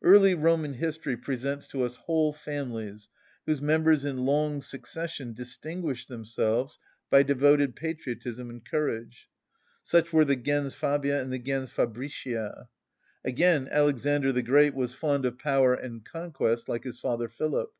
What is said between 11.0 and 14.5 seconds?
and the gens Fabricia. Again, Alexander the